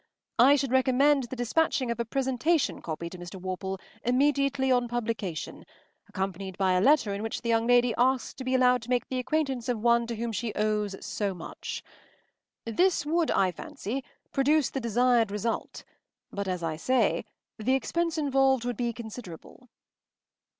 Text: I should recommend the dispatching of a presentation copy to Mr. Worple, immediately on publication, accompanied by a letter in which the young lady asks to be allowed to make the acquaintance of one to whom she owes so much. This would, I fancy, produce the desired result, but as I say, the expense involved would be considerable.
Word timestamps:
I 0.39 0.55
should 0.55 0.71
recommend 0.71 1.25
the 1.25 1.35
dispatching 1.35 1.91
of 1.91 1.99
a 1.99 2.05
presentation 2.05 2.81
copy 2.81 3.07
to 3.11 3.19
Mr. 3.19 3.35
Worple, 3.39 3.79
immediately 4.03 4.71
on 4.71 4.87
publication, 4.87 5.63
accompanied 6.09 6.57
by 6.57 6.71
a 6.73 6.81
letter 6.81 7.13
in 7.13 7.21
which 7.21 7.43
the 7.43 7.49
young 7.49 7.67
lady 7.67 7.93
asks 7.99 8.33
to 8.33 8.43
be 8.43 8.55
allowed 8.55 8.81
to 8.81 8.89
make 8.89 9.07
the 9.09 9.19
acquaintance 9.19 9.69
of 9.69 9.79
one 9.79 10.07
to 10.07 10.15
whom 10.15 10.31
she 10.31 10.55
owes 10.55 10.95
so 11.05 11.35
much. 11.35 11.83
This 12.65 13.05
would, 13.05 13.29
I 13.29 13.51
fancy, 13.51 14.03
produce 14.33 14.71
the 14.71 14.79
desired 14.79 15.29
result, 15.29 15.83
but 16.31 16.47
as 16.47 16.63
I 16.63 16.77
say, 16.77 17.23
the 17.59 17.75
expense 17.75 18.17
involved 18.17 18.65
would 18.65 18.77
be 18.77 18.93
considerable. 18.93 19.69